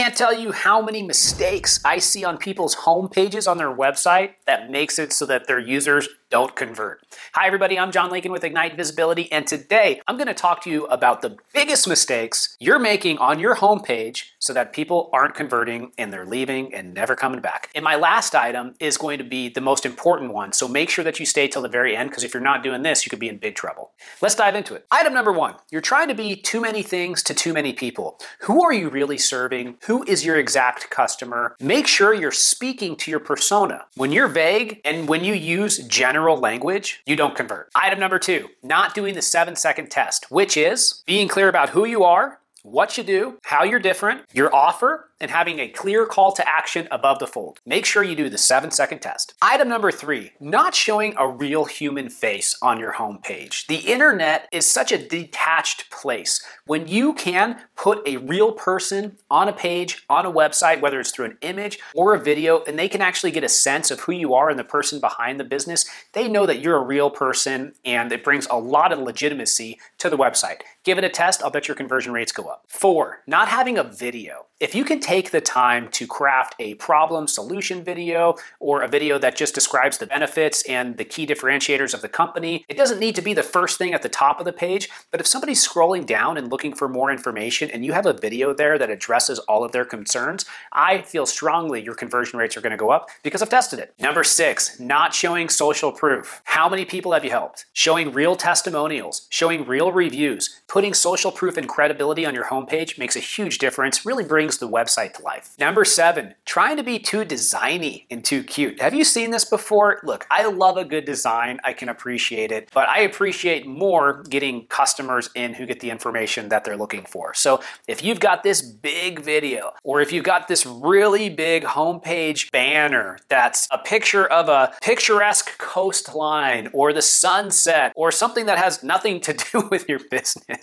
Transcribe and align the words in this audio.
can't 0.00 0.16
tell 0.16 0.32
you 0.32 0.50
how 0.50 0.80
many 0.80 1.02
mistakes 1.02 1.78
I 1.84 1.98
see 1.98 2.24
on 2.24 2.38
people's 2.38 2.72
home 2.72 3.10
pages 3.10 3.46
on 3.46 3.58
their 3.58 3.70
website 3.70 4.30
that 4.46 4.70
makes 4.70 4.98
it 4.98 5.12
so 5.12 5.26
that 5.26 5.46
their 5.46 5.58
users 5.58 6.08
don't 6.30 6.54
convert. 6.54 7.04
Hi, 7.34 7.48
everybody. 7.48 7.76
I'm 7.76 7.90
John 7.90 8.08
Lincoln 8.08 8.30
with 8.30 8.44
Ignite 8.44 8.76
Visibility, 8.76 9.30
and 9.32 9.48
today 9.48 10.00
I'm 10.06 10.16
going 10.16 10.28
to 10.28 10.34
talk 10.34 10.62
to 10.62 10.70
you 10.70 10.86
about 10.86 11.22
the 11.22 11.36
biggest 11.52 11.88
mistakes 11.88 12.56
you're 12.60 12.78
making 12.78 13.18
on 13.18 13.40
your 13.40 13.56
homepage 13.56 14.26
so 14.38 14.52
that 14.52 14.72
people 14.72 15.10
aren't 15.12 15.34
converting 15.34 15.90
and 15.98 16.12
they're 16.12 16.24
leaving 16.24 16.72
and 16.72 16.94
never 16.94 17.16
coming 17.16 17.40
back. 17.40 17.68
And 17.74 17.82
my 17.82 17.96
last 17.96 18.36
item 18.36 18.74
is 18.78 18.96
going 18.96 19.18
to 19.18 19.24
be 19.24 19.48
the 19.48 19.60
most 19.60 19.84
important 19.84 20.32
one, 20.32 20.52
so 20.52 20.68
make 20.68 20.88
sure 20.88 21.04
that 21.04 21.18
you 21.18 21.26
stay 21.26 21.48
till 21.48 21.62
the 21.62 21.68
very 21.68 21.96
end 21.96 22.10
because 22.10 22.22
if 22.22 22.32
you're 22.32 22.42
not 22.42 22.62
doing 22.62 22.82
this, 22.82 23.04
you 23.04 23.10
could 23.10 23.18
be 23.18 23.28
in 23.28 23.38
big 23.38 23.56
trouble. 23.56 23.90
Let's 24.22 24.36
dive 24.36 24.54
into 24.54 24.74
it. 24.74 24.86
Item 24.90 25.12
number 25.12 25.32
one 25.32 25.56
you're 25.70 25.80
trying 25.80 26.08
to 26.08 26.14
be 26.14 26.36
too 26.36 26.60
many 26.60 26.82
things 26.82 27.24
to 27.24 27.34
too 27.34 27.52
many 27.52 27.72
people. 27.72 28.20
Who 28.42 28.64
are 28.64 28.72
you 28.72 28.88
really 28.88 29.18
serving? 29.18 29.78
Who 29.86 30.04
is 30.04 30.24
your 30.24 30.38
exact 30.38 30.90
customer? 30.90 31.56
Make 31.60 31.88
sure 31.88 32.14
you're 32.14 32.30
speaking 32.30 32.94
to 32.96 33.10
your 33.10 33.20
persona. 33.20 33.86
When 33.96 34.12
you're 34.12 34.28
vague 34.28 34.80
and 34.84 35.08
when 35.08 35.24
you 35.24 35.34
use 35.34 35.78
general 35.78 36.19
general 36.20 36.36
language, 36.36 37.00
you 37.06 37.16
don't 37.16 37.34
convert. 37.34 37.70
Item 37.74 37.98
number 37.98 38.18
two, 38.18 38.50
not 38.62 38.94
doing 38.94 39.14
the 39.14 39.22
seven 39.22 39.56
second 39.56 39.90
test, 39.90 40.30
which 40.30 40.54
is 40.54 41.02
being 41.06 41.28
clear 41.28 41.48
about 41.48 41.70
who 41.70 41.86
you 41.86 42.04
are, 42.04 42.40
what 42.62 42.98
you 42.98 43.02
do, 43.02 43.38
how 43.46 43.64
you're 43.64 43.80
different, 43.80 44.26
your 44.34 44.54
offer, 44.54 45.08
and 45.20 45.30
having 45.30 45.58
a 45.58 45.68
clear 45.68 46.06
call 46.06 46.32
to 46.32 46.48
action 46.48 46.88
above 46.90 47.18
the 47.18 47.26
fold. 47.26 47.60
Make 47.66 47.84
sure 47.84 48.02
you 48.02 48.16
do 48.16 48.28
the 48.28 48.38
seven 48.38 48.70
second 48.70 49.00
test. 49.00 49.34
Item 49.42 49.68
number 49.68 49.90
three, 49.90 50.32
not 50.40 50.74
showing 50.74 51.14
a 51.16 51.28
real 51.28 51.66
human 51.66 52.08
face 52.08 52.56
on 52.62 52.80
your 52.80 52.94
homepage. 52.94 53.66
The 53.66 53.76
internet 53.76 54.48
is 54.52 54.66
such 54.66 54.92
a 54.92 55.08
detached 55.08 55.90
place. 55.90 56.44
When 56.66 56.88
you 56.88 57.12
can 57.12 57.60
put 57.76 58.06
a 58.06 58.16
real 58.18 58.52
person 58.52 59.16
on 59.30 59.48
a 59.48 59.52
page, 59.52 60.04
on 60.08 60.26
a 60.26 60.32
website, 60.32 60.80
whether 60.80 61.00
it's 61.00 61.10
through 61.10 61.26
an 61.26 61.38
image 61.40 61.78
or 61.94 62.14
a 62.14 62.20
video, 62.20 62.62
and 62.64 62.78
they 62.78 62.88
can 62.88 63.00
actually 63.00 63.30
get 63.30 63.44
a 63.44 63.48
sense 63.48 63.90
of 63.90 64.00
who 64.00 64.12
you 64.12 64.34
are 64.34 64.50
and 64.50 64.58
the 64.58 64.64
person 64.64 65.00
behind 65.00 65.38
the 65.38 65.44
business, 65.44 65.84
they 66.12 66.28
know 66.28 66.46
that 66.46 66.60
you're 66.60 66.76
a 66.76 66.84
real 66.84 67.10
person 67.10 67.72
and 67.84 68.12
it 68.12 68.24
brings 68.24 68.46
a 68.50 68.58
lot 68.58 68.92
of 68.92 68.98
legitimacy 68.98 69.78
to 69.98 70.10
the 70.10 70.18
website. 70.18 70.60
Give 70.84 70.98
it 70.98 71.04
a 71.04 71.08
test, 71.08 71.42
I'll 71.42 71.50
bet 71.50 71.68
your 71.68 71.74
conversion 71.74 72.12
rates 72.12 72.32
go 72.32 72.44
up. 72.44 72.64
Four, 72.68 73.20
not 73.26 73.48
having 73.48 73.78
a 73.78 73.84
video. 73.84 74.46
If 74.60 74.74
you 74.74 74.84
can 74.84 75.00
take 75.00 75.30
the 75.30 75.40
time 75.40 75.88
to 75.92 76.06
craft 76.06 76.54
a 76.58 76.74
problem 76.74 77.26
solution 77.26 77.82
video 77.82 78.34
or 78.58 78.82
a 78.82 78.88
video 78.88 79.18
that 79.18 79.34
just 79.34 79.54
describes 79.54 79.96
the 79.96 80.06
benefits 80.06 80.60
and 80.68 80.98
the 80.98 81.04
key 81.06 81.26
differentiators 81.26 81.94
of 81.94 82.02
the 82.02 82.10
company, 82.10 82.66
it 82.68 82.76
doesn't 82.76 82.98
need 82.98 83.14
to 83.14 83.22
be 83.22 83.32
the 83.32 83.42
first 83.42 83.78
thing 83.78 83.94
at 83.94 84.02
the 84.02 84.10
top 84.10 84.38
of 84.38 84.44
the 84.44 84.52
page, 84.52 84.90
but 85.10 85.18
if 85.18 85.26
somebody's 85.26 85.66
scrolling 85.66 86.04
down 86.04 86.36
and 86.36 86.50
looking 86.50 86.74
for 86.74 86.90
more 86.90 87.10
information 87.10 87.70
and 87.70 87.86
you 87.86 87.94
have 87.94 88.04
a 88.04 88.12
video 88.12 88.52
there 88.52 88.78
that 88.78 88.90
addresses 88.90 89.38
all 89.38 89.64
of 89.64 89.72
their 89.72 89.86
concerns, 89.86 90.44
I 90.74 91.00
feel 91.00 91.24
strongly 91.24 91.82
your 91.82 91.94
conversion 91.94 92.38
rates 92.38 92.54
are 92.54 92.60
going 92.60 92.72
to 92.72 92.76
go 92.76 92.90
up 92.90 93.08
because 93.22 93.40
I've 93.40 93.48
tested 93.48 93.78
it. 93.78 93.94
Number 93.98 94.22
six, 94.22 94.78
not 94.78 95.14
showing 95.14 95.48
social 95.48 95.90
proof. 95.90 96.42
How 96.44 96.68
many 96.68 96.84
people 96.84 97.12
have 97.12 97.24
you 97.24 97.30
helped? 97.30 97.64
Showing 97.72 98.12
real 98.12 98.36
testimonials, 98.36 99.26
showing 99.30 99.64
real 99.64 99.90
reviews, 99.90 100.60
putting 100.70 100.94
social 100.94 101.32
proof 101.32 101.56
and 101.56 101.68
credibility 101.68 102.24
on 102.24 102.32
your 102.32 102.44
homepage 102.44 102.96
makes 102.96 103.16
a 103.16 103.20
huge 103.20 103.58
difference, 103.58 104.06
really 104.06 104.22
brings 104.22 104.58
the 104.58 104.68
website 104.68 105.12
to 105.12 105.22
life. 105.22 105.56
Number 105.58 105.84
seven, 105.84 106.36
trying 106.44 106.76
to 106.76 106.84
be 106.84 107.00
too 107.00 107.24
designy 107.24 108.06
and 108.08 108.24
too 108.24 108.44
cute. 108.44 108.80
Have 108.80 108.94
you 108.94 109.02
seen 109.02 109.32
this 109.32 109.44
before? 109.44 109.98
Look, 110.04 110.28
I 110.30 110.46
love 110.46 110.76
a 110.76 110.84
good 110.84 111.04
design, 111.04 111.58
I 111.64 111.72
can 111.72 111.88
appreciate 111.88 112.52
it, 112.52 112.70
but 112.72 112.88
I 112.88 113.00
appreciate 113.00 113.66
more 113.66 114.22
getting 114.30 114.66
customers 114.66 115.28
in 115.34 115.54
who 115.54 115.66
get 115.66 115.80
the 115.80 115.90
information 115.90 116.50
that 116.50 116.64
they're 116.64 116.76
looking 116.76 117.04
for. 117.04 117.34
So 117.34 117.60
if 117.88 118.04
you've 118.04 118.20
got 118.20 118.44
this 118.44 118.62
big 118.62 119.22
video, 119.22 119.72
or 119.82 120.00
if 120.00 120.12
you've 120.12 120.24
got 120.24 120.46
this 120.46 120.64
really 120.64 121.30
big 121.30 121.64
homepage 121.64 122.48
banner 122.52 123.18
that's 123.28 123.66
a 123.72 123.78
picture 123.78 124.24
of 124.24 124.48
a 124.48 124.72
picturesque 124.80 125.58
coastline 125.58 126.70
or 126.72 126.92
the 126.92 127.02
sunset 127.02 127.92
or 127.96 128.12
something 128.12 128.46
that 128.46 128.58
has 128.58 128.84
nothing 128.84 129.20
to 129.22 129.32
do 129.52 129.66
with 129.68 129.88
your 129.88 129.98
business, 130.08 130.59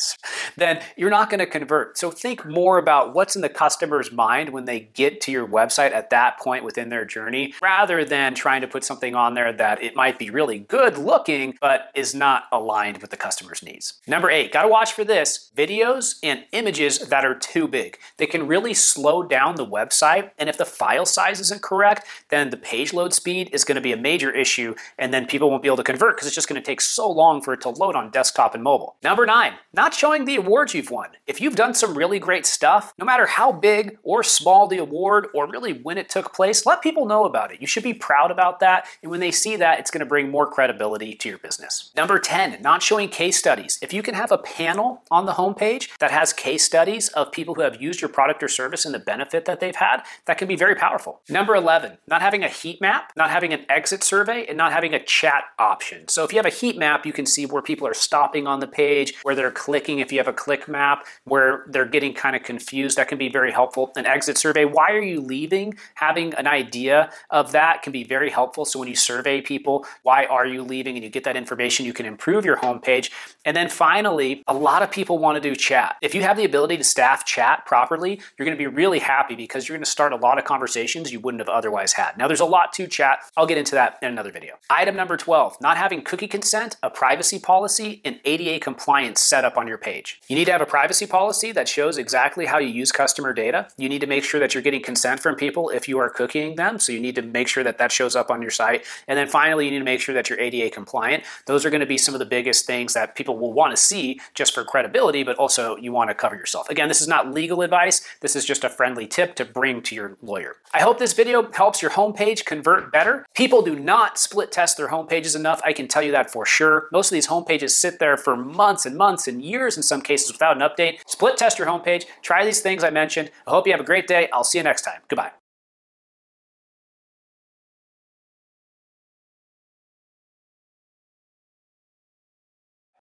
then 0.56 0.82
you're 0.96 1.10
not 1.10 1.30
going 1.30 1.40
to 1.40 1.46
convert. 1.46 1.98
So 1.98 2.12
think 2.12 2.46
more 2.46 2.78
about 2.78 3.14
what's 3.14 3.36
in 3.36 3.42
the 3.42 3.50
customer's 3.50 4.12
mind 4.12 4.50
when 4.50 4.66
they 4.66 4.80
get 4.80 5.22
to 5.22 5.32
your 5.32 5.48
website 5.48 5.92
at 5.92 6.10
that 6.10 6.40
point 6.40 6.64
within 6.64 6.90
their 6.90 7.06
journey, 7.06 7.54
rather 7.62 8.04
than 8.06 8.34
trying 8.34 8.62
to 8.62 8.68
put 8.68 8.84
something 8.84 9.16
on 9.16 9.34
there 9.34 9.52
that 9.54 9.82
it 9.82 9.96
might 9.96 10.20
be 10.20 10.30
really 10.30 10.60
good 10.60 10.98
looking, 10.98 11.56
but 11.62 11.92
is 11.96 12.14
not 12.14 12.44
aligned 12.52 12.98
with 13.00 13.12
the 13.12 13.18
customer's 13.18 13.64
needs. 13.64 14.00
Number 14.08 14.30
eight, 14.30 14.52
gotta 14.52 14.68
watch 14.68 14.94
for 14.94 15.04
this 15.04 15.52
videos 15.56 16.20
and 16.24 16.46
images 16.52 17.00
that 17.00 17.26
are 17.26 17.36
too 17.36 17.68
big. 17.68 17.98
They 18.18 18.26
can 18.26 18.48
really 18.48 18.74
slow 18.74 19.24
down 19.24 19.56
the 19.56 19.66
website, 19.66 20.32
and 20.38 20.50
if 20.50 20.58
the 20.58 20.66
file 20.66 21.06
size 21.06 21.40
isn't 21.40 21.62
correct, 21.62 22.06
then 22.30 22.50
the 22.50 22.58
page 22.58 22.94
load 22.94 23.14
speed 23.14 23.50
is 23.54 23.64
gonna 23.64 23.82
be 23.82 23.92
a 23.92 23.98
major 23.98 24.32
issue, 24.32 24.76
and 24.98 25.14
then 25.14 25.26
people 25.26 25.50
won't 25.50 25.64
be 25.64 25.70
able 25.70 25.78
to 25.78 25.84
convert 25.84 26.16
because 26.16 26.28
it's 26.28 26.36
just 26.36 26.48
gonna 26.48 26.62
take 26.62 26.82
so 26.82 27.10
long 27.10 27.42
for 27.42 27.54
it 27.54 27.62
to 27.62 27.70
load 27.70 27.96
on 27.96 28.12
desktop 28.12 28.54
and 28.54 28.64
mobile. 28.64 28.96
Number 29.04 29.26
nine, 29.26 29.54
not 29.74 29.87
showing 29.94 30.26
the 30.26 30.36
awards 30.36 30.74
you've 30.74 30.92
won. 30.92 31.10
If 31.26 31.42
you've 31.42 31.56
done 31.56 31.74
some 31.74 31.98
really 31.98 32.20
great 32.20 32.46
stuff, 32.46 32.94
no 32.98 33.06
matter 33.06 33.26
how 33.26 33.52
big 33.52 33.78
big 33.78 33.98
or 34.04 34.24
small 34.24 34.68
the 34.68 34.78
award 34.78 35.28
or 35.34 35.48
really 35.48 35.74
when 35.74 35.98
it 35.98 36.10
took 36.10 36.34
place, 36.34 36.66
let 36.66 36.82
people 36.82 37.06
know 37.06 37.26
about 37.26 37.52
it. 37.52 37.62
You 37.62 37.68
should 37.68 37.84
be 37.84 37.94
proud 37.94 38.32
about 38.32 38.60
that. 38.62 38.86
And 39.02 39.12
when 39.12 39.20
they 39.20 39.32
see 39.32 39.56
that, 39.58 39.80
it's 39.80 39.92
going 39.92 40.00
to 40.00 40.06
bring 40.06 40.30
more 40.30 40.50
credibility 40.50 41.14
to 41.16 41.30
your 41.30 41.38
business. 41.38 41.92
Number 41.96 42.20
10, 42.20 42.62
not 42.62 42.82
showing 42.82 43.10
case 43.10 43.38
studies. 43.38 43.78
If 43.82 43.94
you 43.94 44.02
can 44.02 44.16
have 44.16 44.32
a 44.32 44.38
panel 44.38 45.04
on 45.12 45.26
the 45.26 45.34
homepage 45.34 45.98
that 46.00 46.12
has 46.12 46.34
case 46.34 46.64
studies 46.64 47.10
of 47.10 47.32
people 47.32 47.56
who 47.56 47.62
have 47.62 47.82
used 47.82 48.02
your 48.02 48.10
product 48.10 48.42
or 48.42 48.48
service 48.48 48.86
and 48.86 48.94
the 48.94 49.00
benefit 49.00 49.46
that 49.46 49.60
they've 49.60 49.76
had, 49.76 50.04
that 50.26 50.38
can 50.38 50.48
be 50.48 50.56
very 50.56 50.76
powerful. 50.76 51.22
Number 51.30 51.56
11, 51.56 51.98
not 52.08 52.22
having 52.22 52.44
a 52.44 52.50
heat 52.50 52.82
map, 52.82 53.12
not 53.16 53.30
having 53.30 53.54
an 53.54 53.66
exit 53.70 54.04
survey, 54.04 54.46
and 54.48 54.58
not 54.58 54.72
having 54.72 54.94
a 54.94 55.04
chat 55.04 55.44
option. 55.60 56.08
So 56.08 56.24
if 56.24 56.32
you 56.32 56.38
have 56.38 56.46
a 56.46 56.50
heat 56.50 56.78
map, 56.78 57.06
you 57.06 57.14
can 57.14 57.26
see 57.26 57.46
where 57.46 57.62
people 57.62 57.88
are 57.88 57.94
stopping 57.94 58.48
on 58.48 58.60
the 58.60 58.68
page, 58.68 59.14
where 59.24 59.36
they're 59.36 59.52
clicking. 59.52 59.77
If 59.88 60.12
you 60.12 60.18
have 60.18 60.28
a 60.28 60.34
click 60.34 60.68
map, 60.68 61.06
where 61.24 61.66
they're 61.70 61.86
getting 61.86 62.14
kind 62.14 62.36
of 62.36 62.44
confused, 62.44 62.98
that 62.98 63.08
can 63.08 63.18
be 63.18 63.30
very 63.30 63.52
helpful. 63.52 63.92
An 63.96 64.06
exit 64.06 64.38
survey, 64.38 64.66
why 64.66 64.92
are 64.92 65.02
you 65.02 65.22
leaving? 65.22 65.78
Having 65.96 66.34
an 66.34 66.48
idea 66.48 67.10
of 67.30 67.52
that 67.52 67.84
can 67.84 67.94
be 67.94 68.04
very 68.04 68.30
helpful. 68.30 68.66
So 68.66 68.80
when 68.80 68.88
you 68.88 68.96
survey 68.96 69.42
people, 69.42 69.86
why 70.04 70.26
are 70.26 70.46
you 70.46 70.64
leaving, 70.64 70.96
and 70.96 71.04
you 71.04 71.10
get 71.10 71.24
that 71.24 71.36
information, 71.36 71.86
you 71.86 71.94
can 71.94 72.06
improve 72.06 72.44
your 72.44 72.58
homepage. 72.58 73.12
And 73.46 73.56
then 73.56 73.70
finally, 73.70 74.44
a 74.48 74.54
lot 74.54 74.82
of 74.82 74.92
people 74.92 75.20
want 75.20 75.42
to 75.42 75.50
do 75.50 75.56
chat. 75.56 75.96
If 76.02 76.16
you 76.16 76.22
have 76.22 76.38
the 76.38 76.46
ability 76.46 76.78
to 76.78 76.84
staff 76.84 77.26
chat 77.26 77.66
properly, 77.66 78.20
you're 78.38 78.46
going 78.46 78.58
to 78.58 78.62
be 78.62 78.68
really 78.68 79.00
happy 79.00 79.36
because 79.36 79.68
you're 79.68 79.78
going 79.78 79.86
to 79.86 79.90
start 79.90 80.12
a 80.12 80.18
lot 80.18 80.38
of 80.38 80.46
conversations 80.46 81.12
you 81.12 81.20
wouldn't 81.20 81.42
have 81.42 81.50
otherwise 81.50 81.94
had. 81.94 82.18
Now, 82.18 82.28
there's 82.28 82.40
a 82.40 82.46
lot 82.46 82.74
to 82.74 82.88
chat. 82.88 83.20
I'll 83.36 83.46
get 83.46 83.58
into 83.58 83.76
that 83.76 84.00
in 84.02 84.10
another 84.10 84.32
video. 84.32 84.56
Item 84.70 84.96
number 84.96 85.18
12, 85.18 85.62
not 85.62 85.78
having 85.78 86.02
cookie 86.02 86.28
consent, 86.28 86.78
a 86.82 86.90
privacy 86.90 87.40
policy, 87.40 88.02
and 88.04 88.20
ADA 88.26 88.60
compliance 88.60 89.22
set 89.22 89.46
up 89.46 89.58
on 89.58 89.67
your 89.68 89.78
page. 89.78 90.22
You 90.28 90.36
need 90.36 90.46
to 90.46 90.52
have 90.52 90.62
a 90.62 90.66
privacy 90.66 91.06
policy 91.06 91.52
that 91.52 91.68
shows 91.68 91.98
exactly 91.98 92.46
how 92.46 92.58
you 92.58 92.70
use 92.70 92.92
customer 92.92 93.34
data. 93.34 93.68
You 93.78 93.90
need 93.90 94.02
to 94.02 94.08
make 94.08 94.24
sure 94.24 94.40
that 94.40 94.54
you're 94.54 94.64
getting 94.64 94.82
consent 94.82 95.20
from 95.20 95.36
people 95.36 95.70
if 95.70 95.88
you 95.88 96.00
are 96.00 96.10
cookieing 96.10 96.56
them. 96.56 96.80
So 96.80 96.92
you 96.92 97.00
need 97.00 97.16
to 97.16 97.22
make 97.22 97.48
sure 97.48 97.64
that 97.64 97.78
that 97.78 97.92
shows 97.92 98.16
up 98.16 98.32
on 98.32 98.42
your 98.42 98.52
site. 98.52 98.86
And 99.08 99.18
then 99.18 99.28
finally, 99.28 99.66
you 99.66 99.72
need 99.72 99.80
to 99.80 99.86
make 99.86 100.02
sure 100.02 100.16
that 100.16 100.30
you're 100.30 100.40
ADA 100.40 100.70
compliant. 100.70 101.24
Those 101.46 101.66
are 101.66 101.70
going 101.70 101.82
to 101.82 101.86
be 101.86 101.98
some 101.98 102.16
of 102.16 102.20
the 102.20 102.26
biggest 102.26 102.66
things 102.66 102.94
that 102.94 103.16
people 103.16 103.38
will 103.38 103.54
want 103.54 103.72
to 103.72 103.78
see 103.78 104.20
just 104.34 104.54
for 104.54 104.64
credibility, 104.64 105.24
but 105.24 105.38
also 105.38 105.76
you 105.78 105.92
want 105.92 106.10
to 106.10 106.14
cover 106.14 106.36
yourself. 106.36 106.70
Again, 106.70 106.88
this 106.88 107.02
is 107.02 107.08
not 107.08 107.34
legal 107.34 107.62
advice. 107.62 108.02
This 108.22 108.36
is 108.36 108.46
just 108.46 108.64
a 108.64 108.70
friendly 108.70 109.08
tip 109.08 109.36
to 109.36 109.46
bring 109.46 109.82
to 109.84 109.96
your 109.96 110.18
lawyer. 110.22 110.58
I 110.74 110.82
hope 110.82 111.00
this 111.00 111.14
video 111.14 111.52
helps 111.52 111.82
your 111.82 111.92
homepage 111.92 112.46
convert 112.46 112.92
better. 112.92 113.26
People 113.34 113.62
do 113.62 113.76
not 113.76 114.18
split 114.18 114.52
test 114.52 114.78
their 114.78 114.90
homepages 114.90 115.36
enough. 115.36 115.62
I 115.64 115.74
can 115.74 115.88
tell 115.88 116.04
you 116.04 116.12
that 116.12 116.32
for 116.32 116.46
sure. 116.46 116.88
Most 116.92 117.12
of 117.12 117.14
these 117.14 117.28
homepages 117.28 117.72
sit 117.72 118.00
there 118.00 118.18
for 118.18 118.36
months 118.36 118.86
and 118.86 118.96
months 118.98 119.28
and 119.28 119.44
years 119.58 119.78
in 119.78 119.84
some 119.84 120.02
cases 120.02 120.32
without 120.32 120.56
an 120.56 120.68
update. 120.68 121.00
Split 121.08 121.38
test 121.38 121.60
your 121.60 121.68
homepage. 121.68 122.06
Try 122.22 122.46
these 122.46 122.62
things 122.62 122.84
I 122.84 122.90
mentioned. 122.90 123.32
I 123.46 123.52
hope 123.52 123.68
you 123.68 123.74
have 123.74 123.82
a 123.82 123.86
great 123.86 124.08
day. 124.08 124.30
I'll 124.32 124.44
see 124.44 124.58
you 124.58 124.64
next 124.64 124.84
time. 124.84 125.02
Goodbye. 125.08 125.32